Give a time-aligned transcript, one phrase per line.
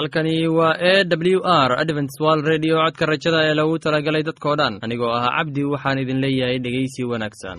[0.00, 4.74] halkani waa e w r advents wal redio codka rajada ee lagu talagalay dadkoo dhan.
[4.86, 7.58] Anigoo ah cabdi waxaan idin leeyahay dhegeysi wanaagsan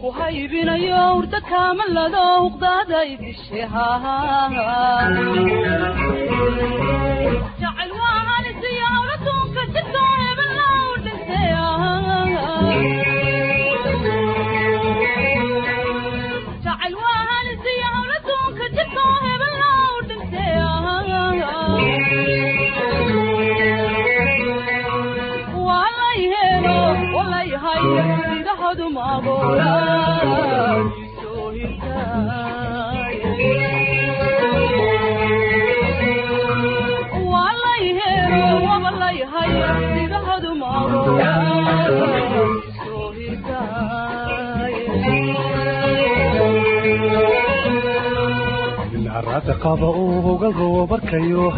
[0.00, 2.98] ku haybinayo hurda kaamalado huqdaada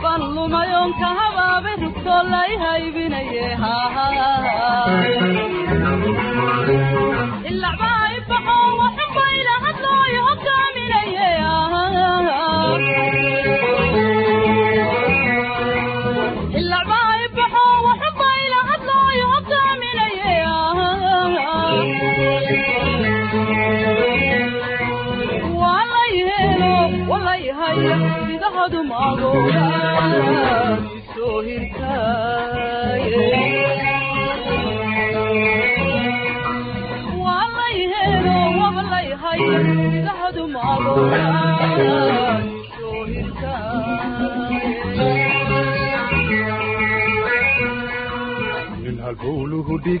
[0.00, 0.29] van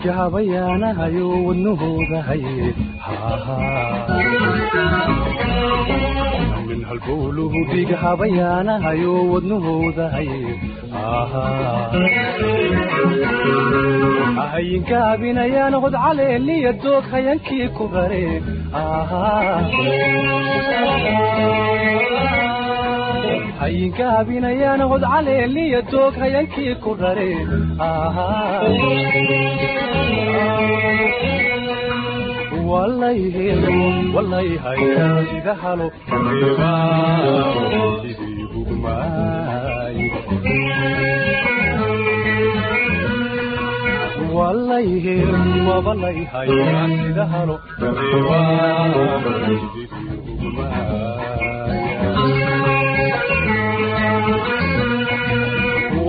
[0.00, 2.74] dhiga habayaanahayo wadnahooda haye
[6.68, 10.40] min halbowluhu dhiig habayaanahayo wadnahooda haye
[14.44, 18.24] ahayinka habinayaan hod caleeliya doog hayankii ku bare
[23.70, 27.28] hayinka habinayaan hod caleeliya doog hayankii ku rare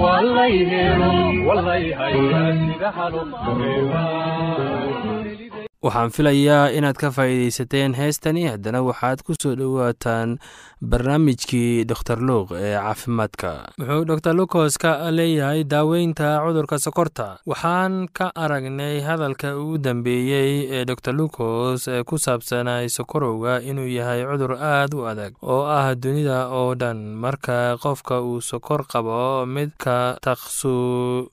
[0.02, 3.22] sida halo sidii hugmaay walayhe wabalayhaya sida halo
[5.82, 8.44] waxaan filayaa inaad ka faa'iidaysateen heestani.
[8.54, 10.38] Haddana waxaad ku soo dhowaataan
[10.92, 13.52] barnaamijkii doktor luuq ee caafimaadka.
[13.82, 17.28] Wuxuu dor lukos ka leeyahay daaweynta cudurka sokorta.
[17.50, 24.22] Waxaan ka aragnay hadalka ugu dambeeyey ee dor lukos ee ku saabsanay sokorowga inuu yahay
[24.30, 26.98] cudur aad u adag oo ah dunida oo dhan.
[27.18, 31.26] Marka qofka uu sokor qabo midka taqsu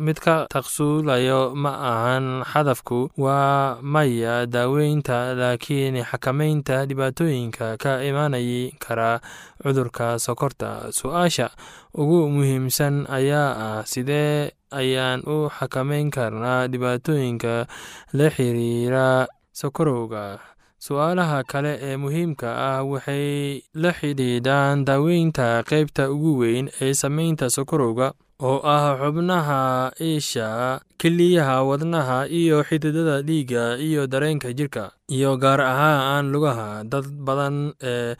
[0.00, 9.20] mid ka taqsuulayo ma ahan hadafku waa maya daaweynta laakiin xakamaynta dhibaatooyinka ka imaanay kara
[9.62, 10.88] cudurka sokorta.
[10.88, 11.50] Su'aasha
[11.92, 17.68] ugu muhiimsan ayaa ah sidee ayaan u xakamayn karnaa dhibaatooyinka
[18.16, 20.40] la xiriira sokorowga?
[20.82, 28.12] Su'aalaha kale ee muhiimka ah waxay la xidhiidhaan daaweynta qeybta ugu weyn ee sameynta sokorowga
[28.42, 29.60] oo ah xubnaha
[30.02, 34.84] isha keliyaha wadnaha iyo xididada dhiigga iyo dareenka jirka
[35.16, 36.82] iyo gaar ahaan lugaha.
[36.92, 38.16] Dad badan ee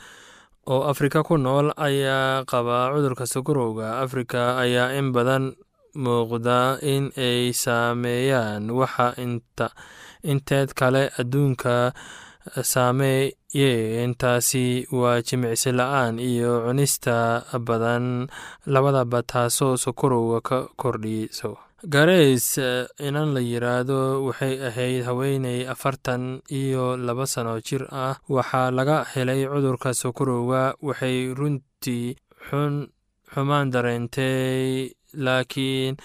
[0.72, 5.44] oo afrika ku nool ayaa qaba cudurka sokorowga afrika ayaa in badan
[5.98, 9.18] muuqda in ay saameeyaan waxa
[10.22, 11.92] inteed kale adduunka
[12.72, 18.26] saameeyeen taasi waa jimicsi la'aan iyo cunista badan.
[18.66, 21.58] Labadaba taasoo sokorowga ka kordhiso.
[21.94, 22.58] Gareys
[23.02, 28.14] inan la yiraahdo waxay ahayd haweeney afartan iyo laba sano jir ah.
[28.28, 32.14] Waxaa laga helay cudurka sokorowga waxay runtii
[32.48, 32.74] xun
[33.34, 34.94] xumaan dareentay
[35.24, 35.96] laakiin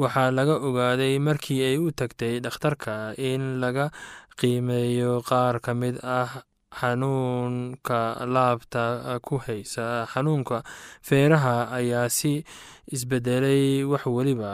[0.00, 3.90] waxaa laga ogaaday markii ay u tagtay dhakhtarka in laga
[4.38, 6.30] qiimeeyo qaar ka mid ah
[6.78, 7.98] xanuunka
[8.34, 8.84] laabta
[9.26, 10.60] ku haysa xanuunka
[11.08, 12.44] feeraha ayaa si
[12.94, 14.50] isbedelay wax weliba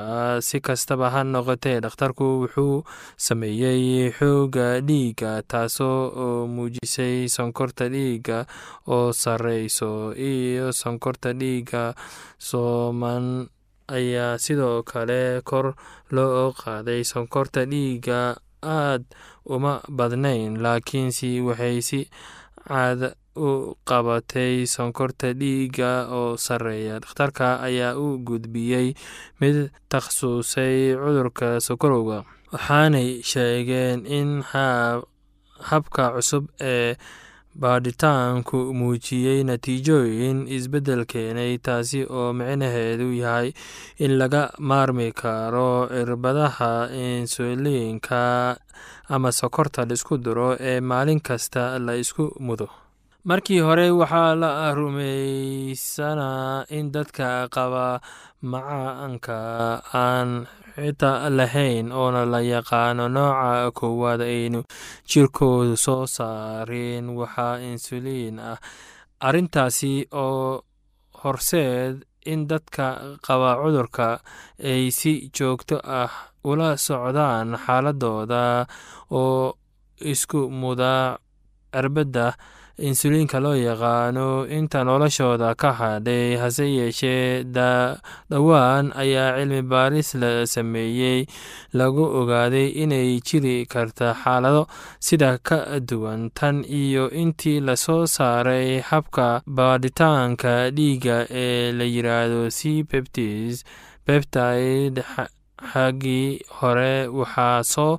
[0.49, 2.85] si kastaba ha noqotee dhakhtarku wuxuu
[3.27, 8.39] sameeyey xooga dhiigga taasoo oo muujisay sonkorta dhiigga
[8.95, 11.83] oo sareyso iyo sonkorta dhiigga
[12.49, 13.27] sooman
[13.99, 15.67] ayaa sidoo kale kor
[16.15, 17.03] loo qaaday.
[17.13, 18.21] Sonkorta dhiigga
[18.63, 19.03] aad
[19.47, 22.01] uma badnayn laakiinse waxay si
[22.69, 27.01] caada u qabatay sonkorta dhiigga oo sarreeya.
[27.01, 28.95] Dhakhtarka ayaa u gudbiyey
[29.41, 32.19] mid takhasusay cudurka sokorowga
[32.53, 34.43] waxaanay sheegeen in
[35.71, 36.95] habka cusub ee
[37.55, 43.53] baadhitaanku muujiyey natiijooyin isbeddel keenay taasi oo micnaheedu yahay
[43.99, 48.57] in laga maarmi karo cirbadaha insuliinka
[49.09, 52.69] ama sokorta la isku duro ee maalin kasta la isku mudo.
[53.25, 58.01] Markii hore waxaa la rumaysanaa in dadka qaba
[58.43, 59.39] macaanka
[59.95, 60.31] aan
[60.75, 64.61] xitaa lahayn oona la yaqaano nooca koowaad aynu
[65.11, 68.59] jirkoodu soo saarin waxaa insuliin ah.
[69.27, 69.93] Arrintaasi
[70.25, 70.65] oo
[71.23, 72.87] horseed in dadka
[73.27, 74.09] qaba cudurka
[74.71, 76.11] ay si joogto ah
[76.51, 78.67] ula socdaan xaaladooda
[79.21, 79.55] oo
[80.13, 80.95] isku muda
[81.73, 82.27] cirbadda
[82.79, 87.45] insuliinka loo yaqaano inta noloshooda ka hadhay hase yeeshee
[88.31, 91.27] dhowaan ayaa cilmi baaris la sameeyey
[91.79, 94.67] lagu ogaaday inay jiri karta xaalado
[95.07, 102.51] sida ka duwan tan iyo intii la soo saaray habka baadhitaanka dhiigga ee la yiraahdo
[102.59, 103.65] c peptis
[104.07, 105.03] peptide
[105.73, 107.99] xaggii hore waxaa soo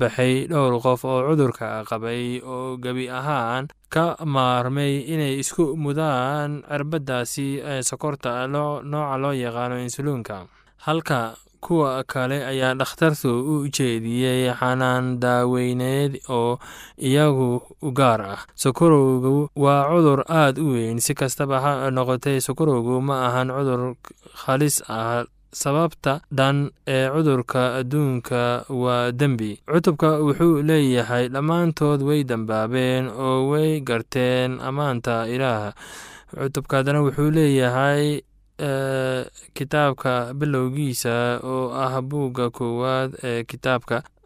[0.00, 7.48] baxay dhowr qof oo cudurka qabay oo gebi ahaan ka maarmay inay isku mudaan cirbadaasi
[7.72, 10.36] ee sokorta nooca loo yaqaano insuliinka.
[10.86, 11.20] Halka
[11.64, 16.58] kuwa kale ayaa dhakhtartu u jeediyey xanaan daaweyneed oo
[17.08, 17.50] iyagu
[17.98, 18.40] gaar ah.
[18.62, 21.00] Sokorowgu waa cudur aad u weyn.
[21.00, 23.94] Si kastaba ha noqotee sokorowgu ma ahan cudur
[24.44, 25.24] halis ah
[25.62, 29.50] sababta dhan ee cudurka adduunka waa dembi.
[29.72, 35.72] Cutubka wuxuu leeyahay dhammaantood way dambaabeen oo way garteen ammaanta ilaah
[36.42, 38.20] cutubka haddana wuxuu leeyahay
[39.54, 44.02] kitaabka bilowgiisa oo ah buugga koowaad ee kitaabka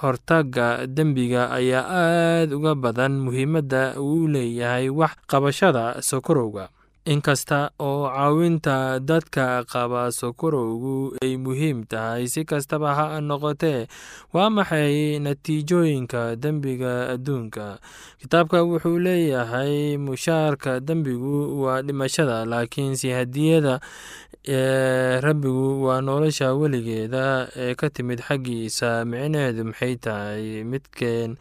[0.00, 6.68] hortagga dembiga ayaa aad uga badan muhiimadda uu leeyahay wax qabashada sokorowga
[7.12, 13.88] inkasta oo caawinta dadka qaba sokorowgu ay muhiim tahay si kastaba ha noqotee
[14.34, 17.66] waa maxay natiijooyinka dembiga adduunka?
[18.20, 23.80] Kitaabka wuxuu leeyahay mushaarka dembigu waa dhimashada laakiinse hadiyada
[25.26, 30.64] rabbigu waa nolosha weligeeda ee ka timid xaggiisa micnaheedu maxay tahay?
[30.64, 31.36] Midkeen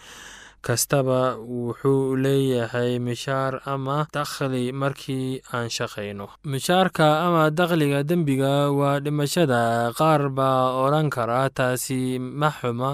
[0.68, 9.62] kastaba wuxuu leeyahay mishaar ama dakhli markii aan shaqayno mishaarka ama dakhliga dembiga waa dhimashada
[10.00, 12.92] qaar baa odhan kara taasi ma xuma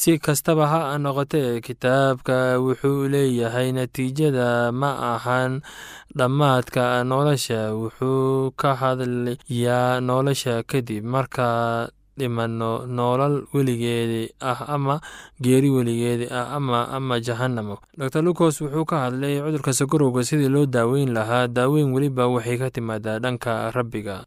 [0.00, 4.48] si kastaba ha noqotee kitaabka wuxuu leeyahay natiijada
[4.80, 5.52] ma ahan
[6.18, 15.00] dhammaadka nolosha wuxuu ka hadlayaa nolosha kadib markaa dhimano noolal weligeedi ah ama
[15.40, 20.66] geeri weligeedi ah ama ama jahanamo dor lucos wuxuu ka hadlay cudurka sokorowga sidii loo
[20.66, 21.46] daaweyn lahaa.
[21.48, 24.24] Daaweyn weliba waxay ka timaadaa dhanka rabbiga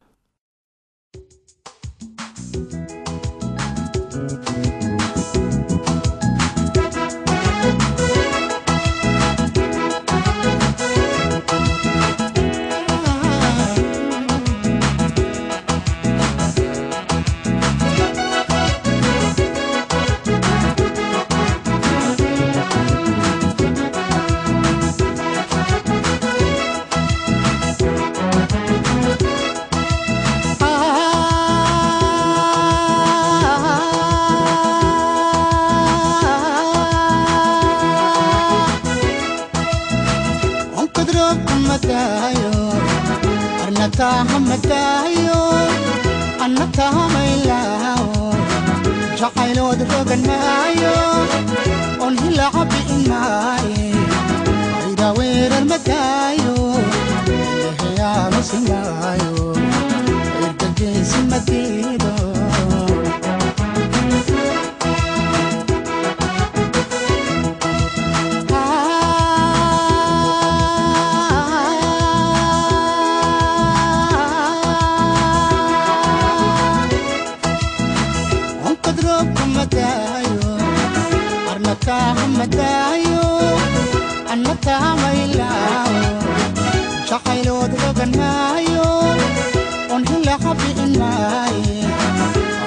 [46.79, 48.27] taamaylaawo
[49.21, 50.93] jacaylood rogan maayo
[52.03, 53.87] oon hila cabbi'in maaye
[54.83, 56.55] ayda weerar madaayo
[57.69, 59.33] eheyaama simaayo
[60.47, 61.98] erdageesi madiin
[87.29, 88.87] aayloodaganaayo
[89.95, 90.01] on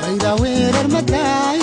[0.08, 1.61] ayda weerar madayo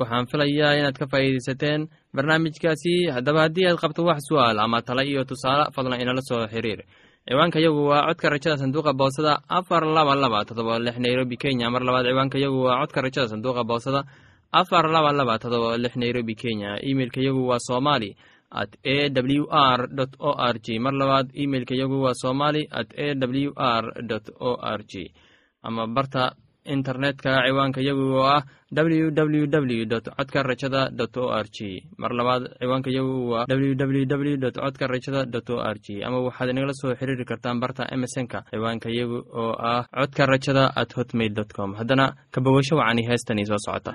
[0.00, 1.80] waxaan filayaa inaad ka faa'iidaysateen
[2.16, 6.80] barnaamijkaasi haddaba haddii aad qabto wax su'aal ama tala iyo tusaale fadlan inala soo xiriir
[7.28, 11.82] ciwaanka yagu waa codka rajada sanduuqa boosada afar laba laba todoba lix nairobi kenya mar
[11.88, 14.00] labaad ciwaanka yagu waa codka rajada sanduuqa boosada
[14.52, 16.78] afar laba laba todoba lix nairobi kenya.
[16.82, 18.16] Imeilka yagu waa somali
[18.50, 19.88] at a w r
[20.20, 20.78] o r g.
[20.78, 23.84] Mar labaad imeilka yagu waa somali at a w r
[24.40, 25.12] o r g.
[25.62, 26.32] Ama barta
[26.64, 28.42] internetka ciwaanka yagu oo ah
[28.74, 31.82] www dot codka rajada dot o r g.
[31.98, 36.02] Mar labaad ciwaanka yagu waa www dot codka rajada dot o r g.
[36.02, 40.90] Ama waxaad inagala soo xiriiri kartaan barta emesonka ciwaanka yagu oo ah codka rajada at
[40.94, 41.74] hotmail dot com.
[41.74, 43.94] Haddana kabawasho wacani heestani soo socota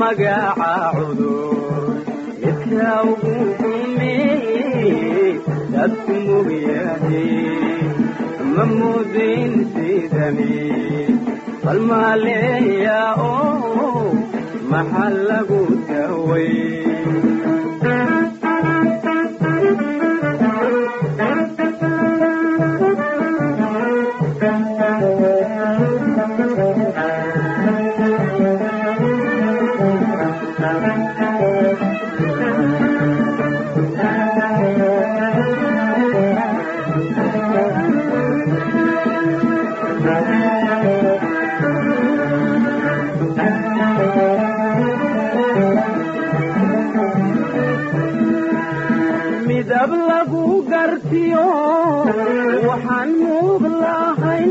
[0.00, 1.84] magaca cudur
[2.42, 5.26] midka ugu xumeeye
[5.72, 7.24] dadku mogyahe
[8.54, 10.54] ma moodin sidani
[11.64, 14.04] balmaaleeya oo
[14.70, 16.52] maxaa lagu daway
[49.70, 51.46] midab lagu gartiyo
[52.66, 54.50] waxaan muug lahayn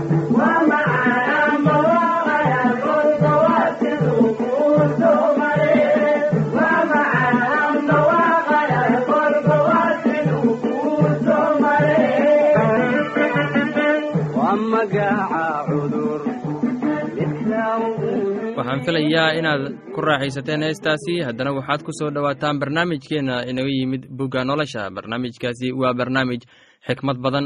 [18.57, 21.13] waxaan filayaa inaad ku raaxaysateen heestaasi.
[21.27, 24.89] Haddana waxaad ku soo dhowaataan barnaamijkeenna inaga yimid bugga nolosha.
[24.95, 26.41] Barnaamijkaasi waa barnaamij
[26.87, 27.45] xikmad badan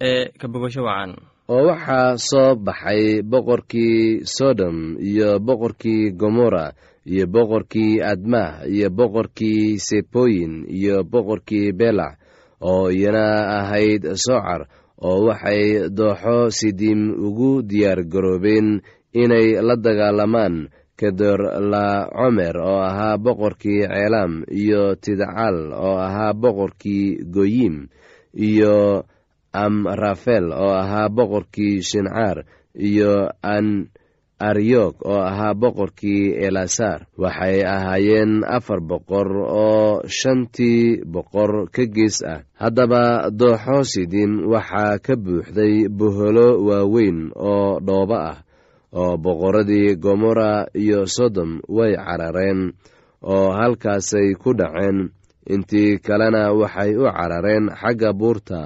[0.00, 1.12] ee ka bogasho wacan.
[1.48, 6.66] Oo waxaa soo baxay boqorkii sodom iyo boqorkii gomorra
[7.06, 12.14] iyo boqorkii admah iyo boqorkii seboyin iyo boqorkii belac
[12.60, 13.24] oo iyana
[13.58, 14.60] ahayd socar
[15.08, 18.68] oo waxay dooxo sidiim ugu diyaar garoobeen
[19.22, 21.40] inay la dagaalamaan kedor
[21.72, 24.32] la comer oo ahaa boqorkii ceelaam
[24.62, 27.88] iyo tidcal oo ahaa boqorkii goyim
[28.48, 29.04] iyo
[29.52, 32.44] amrafel oo ahaa boqorkii shincaar
[32.88, 33.88] iyo an
[34.48, 39.28] aryog oo ahaa boqorkii elasar waxay ahaayeen afar boqor
[39.64, 42.40] oo shantii boqor ka gees ah.
[42.60, 48.38] Haddaba dooxo sidin waxaa ka buuxday boholo waaweyn oo dhoobo ah
[49.00, 52.72] oo boqoradii gomorra iyo sodom way carareen
[53.32, 54.98] oo halkaasay ku dhaceen.
[55.52, 58.60] Intii kalena waxay u carareen xagga buurta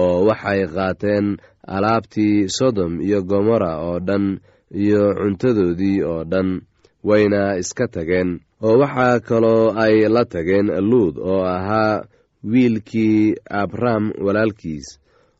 [0.00, 1.26] oo waxay qaateen
[1.74, 4.24] alaabtii sodom iyo gomorra oo dhan
[4.70, 6.60] iyo cuntadoodii oo dhan
[7.04, 12.04] wayna iska tageen oo waxaa kaloo ay la tageen luud oo ahaa
[12.52, 14.86] wiilkii abram walaalkiis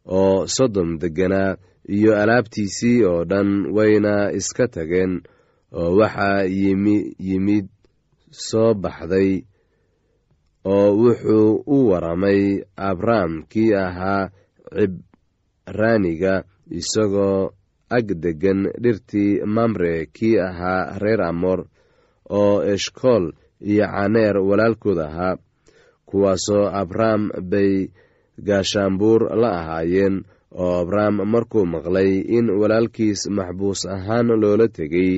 [0.06, 1.56] oo sodom degganaa
[1.88, 5.22] iyo alaabtiisii oo dhan wayna iska tageen
[5.72, 7.66] oo waxaa yimi yimid
[8.30, 9.42] soo baxday
[10.64, 12.42] oo wuxuu u waramay
[12.76, 14.30] abram kii ahaa
[15.66, 17.50] cibraaniga isagoo
[17.96, 21.61] ag deggan dhirtii mamre kii ahaa reer amor
[22.40, 23.24] oo eshkool
[23.70, 25.37] iyo caneer walaalkood ahaa
[26.09, 27.88] kuwaasoo abram bay
[28.46, 30.16] gaashaanbuur la ahaayeen
[30.62, 35.12] oo abram markuu maqlay in walaalkiis maxbuus ahaan loola tegay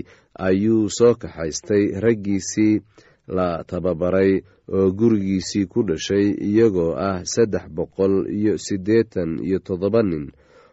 [0.46, 2.74] ayuu soo kaxaystay raggiisii
[3.36, 4.32] la tababaray
[4.76, 10.24] oo gurigiisii ku dhashay iyagoo ah saddex boqol iyo siddeetan iyo toddoba nin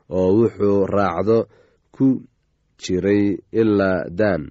[0.09, 1.37] oo wuxuu raacdo
[1.95, 2.07] ku
[2.81, 3.25] jiray
[3.61, 4.43] ilaa daan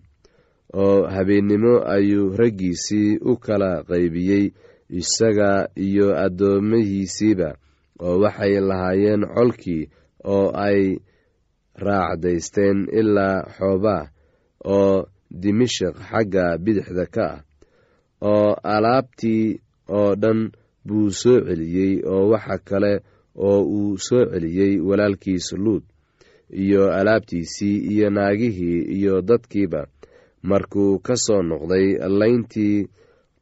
[0.83, 4.45] oo habeennimo ayuu raggiisii u kala qaybiyey
[5.01, 5.51] isaga
[5.87, 7.49] iyo addoomihiisiiba
[8.07, 9.83] oo waxay lahaayeen colkii
[10.35, 10.81] oo ay
[11.85, 14.05] raacdaysteen ilaa xoobaa
[14.65, 15.07] oo
[15.43, 17.41] dimashik xagga bidixda ka ah
[18.33, 19.61] oo alaabtii
[19.99, 20.41] oo dhan
[20.87, 22.93] buu soo celiyey oo waxa kale
[23.47, 25.85] oo uu soo celiyey walaalkiis luud
[26.53, 29.87] iyo alaabtiisii iyo naagihii iyo dadkiiba.
[30.43, 31.87] Markuu ka soo noqday
[32.21, 32.89] layntii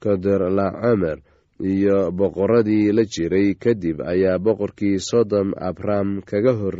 [0.03, 1.19] kodorlacomer
[1.61, 6.77] iyo boqoradii la jiray kadib ayaa boqorkii sodom abram kaga hor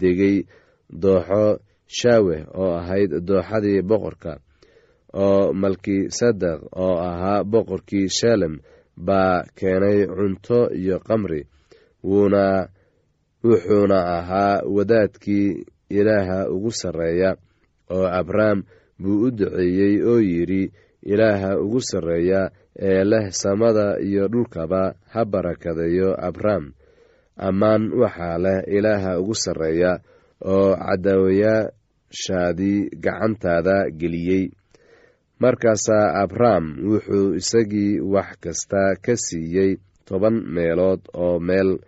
[0.00, 0.44] degay
[1.02, 1.44] dooxo
[1.98, 4.32] shaaweh oo ahayd dooxadii boqorka
[5.14, 8.54] oo malkisadeq oo ahaa boqorkii shalem
[8.96, 11.40] baa keenay cunto iyo qamri
[12.04, 12.68] wuuna
[13.44, 17.36] wuxuuna ahaa wadaadkii ilaaha ugu sarreeya
[17.90, 18.62] oo abram
[19.02, 26.14] buu u duceeyey oo yidhi ilaaha ugu sarreeya ee leh samada iyo dhulkaba ha barakadeeyo
[26.28, 26.72] abram
[27.36, 29.92] ammaan waxaa leh ilaaha ugu sarreeya
[30.54, 34.50] oo cadaawayaashaadii gacantaada geliyey.
[35.42, 39.76] Markaasaa abram wuxuu isagii wax kasta ka siiyey
[40.06, 41.78] toban meelood oo meel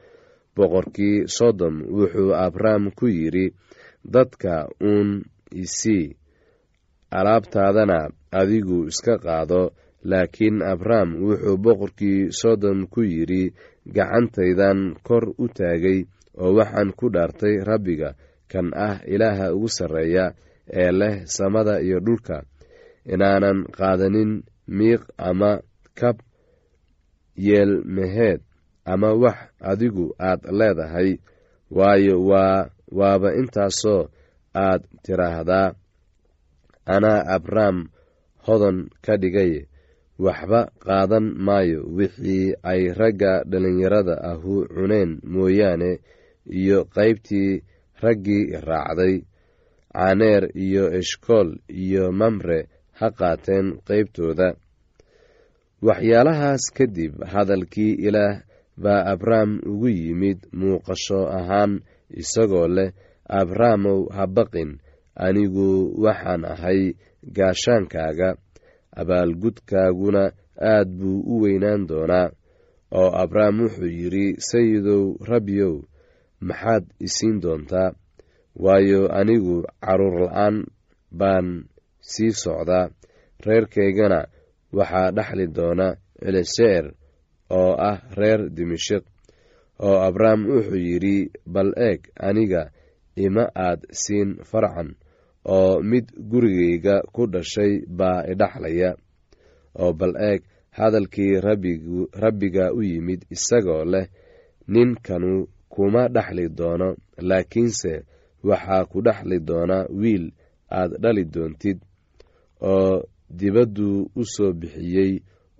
[0.57, 3.47] boqorkii sodom wuxuu abram ku yidhi
[4.15, 4.55] dadka
[4.91, 5.11] uun
[5.63, 6.17] isii
[7.19, 7.99] alaabtaadana
[8.41, 9.63] adigu iska qaado.
[10.11, 13.43] Laakiin abram wuxuu boqorkii sodom ku yidhi
[13.97, 15.99] gacantaydan kor u taagay
[16.43, 18.11] oo waxaan ku dhaartay rabbiga
[18.51, 20.25] kan ah ilaaha ugu sarreeya
[20.81, 22.37] ee leh samada iyo dhulka.
[23.13, 24.33] Inaanan qaadanin
[24.77, 25.53] miiq ama
[26.01, 26.17] kab
[27.47, 28.41] yeelmeheed
[28.93, 29.39] ama wax
[29.71, 31.11] adigu aad leedahay
[31.71, 32.69] waayo waa
[32.99, 34.09] waaba intaasoo
[34.55, 35.75] aad tiraahdaa.
[36.95, 37.79] Anaa abrahm
[38.47, 39.53] hodan ka dhigay
[40.25, 45.91] waxba qaadan maayo wixii ay ragga dhallinyarada ahu cuneen mooyaane
[46.61, 47.63] iyo qaybtii
[48.03, 49.17] raggii raacday.
[49.95, 52.59] Caneer iyo eshkool iyo mamre
[52.99, 54.49] ha qaateen qaybtooda.
[55.87, 58.41] Waxyaalahaas kadib hadalkii ilaah
[58.83, 61.73] baa abrahm ugu yimid muuqasho ahaan
[62.21, 62.91] isagoo leh
[63.41, 64.71] abrahamow ha baqin
[65.25, 65.69] anigu
[66.05, 66.81] waxaan ahay
[67.37, 68.31] gaashaankaaga.
[69.01, 70.23] Abaalgudkaaguna
[70.73, 72.29] aad buu u weynaan doonaa.
[72.99, 75.75] Oo abrahm wuxuu yidhi sayidow rabbiyow
[76.49, 77.95] maxaad isiin doontaa?
[78.65, 80.57] Waayo anigu carruur la'aan
[81.19, 81.67] baan
[82.11, 82.87] sii socdaa.
[83.47, 84.21] Reerkaygana
[84.77, 85.87] waxaa dhexli doona
[86.23, 86.85] celeseer
[87.51, 89.05] oo ah reer dimashik
[89.87, 92.71] oo abrahm wuxuu yidhi bal eeg aniga
[93.17, 94.95] ima aad siin farcan
[95.45, 98.91] oo mid gurigayga ku dhashay baa idhaxlaya
[99.83, 100.41] oo bal eeg
[100.79, 101.41] hadalkii
[102.23, 104.07] rabbiga u yimid isagoo leh
[104.69, 106.89] ninkanu kuma dhexli doono
[107.29, 107.93] laakiinse
[108.49, 110.27] waxaa ku dhexli doona wiil
[110.71, 111.79] aad dhali doontid.
[112.61, 113.03] Oo
[113.39, 115.13] dibadduu u soo bixiyey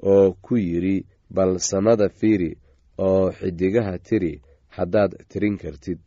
[0.03, 2.51] oo ku yidhi bal samada fiiri
[2.99, 4.33] oo xidigaha tiri
[4.77, 5.99] haddaad tirin kartid.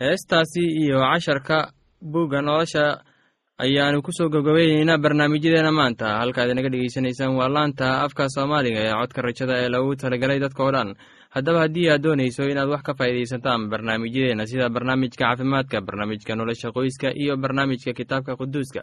[0.00, 3.00] Heestaasi iyo casharka buugga nolosha
[3.58, 6.18] ayaanu ku soo gabgabayneynaa barnaamijyadeena maanta.
[6.20, 10.94] Halkaad inaga dhegeysanaysaan waa laanta afka soomaaliga ee codka rajada ee lagu talagalay dadkao dhan.
[11.34, 17.08] Haddaba haddii aad doonayso inaad wax ka faa'iidaysataan barnaamijyadeena sida barnaamijka caafimaadka barnaamijka nolosha qoyska
[17.22, 18.82] iyo barnaamijka kitaabka quduuska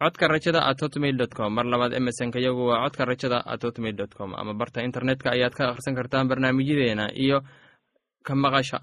[0.00, 1.54] codka rajada at hotmail dot com.
[1.54, 4.34] Mar labaad emesonka yagu waa codka rajada at hotmail dot com.
[4.34, 7.40] Ama barta internetka ayaad ka akhrisan kartaan barnaamijyadeena iyo
[8.26, 8.80] ka maqasha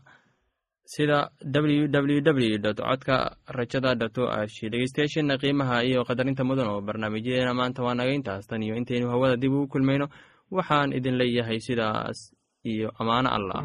[0.85, 7.53] sida www dot codka rajada dot o r dhegeystayaasheena qiimaha iyo qadarinta mudan oo barnaamijyadeena
[7.53, 8.47] maanta waa naga intaas.
[8.47, 10.07] Tan iyo intaynu hawada dib ugu kulmayno
[10.51, 12.33] waxaan idin leeyahay sidaas
[12.65, 13.61] iyo ammaano allah